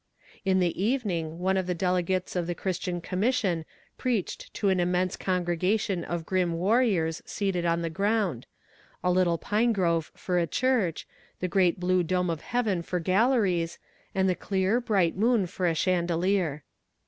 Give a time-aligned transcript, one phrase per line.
[0.43, 3.65] In the evening one of the delegates of the Christian Commission
[3.99, 8.47] preached to an immense congregation of grim warriors seated on the ground
[9.03, 11.07] a little pine grove for a church,
[11.39, 13.77] the great blue dome of heaven for galleries,
[14.15, 16.63] and the clear, bright moon for a chandelier.